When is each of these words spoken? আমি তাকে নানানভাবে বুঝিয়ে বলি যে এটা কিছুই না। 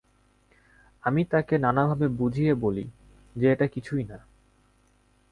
আমি 1.03 1.21
তাকে 1.25 1.55
নানানভাবে 1.57 2.07
বুঝিয়ে 2.07 2.53
বলি 2.55 2.85
যে 3.35 3.45
এটা 3.51 3.67
কিছুই 3.67 4.03
না। 4.03 4.17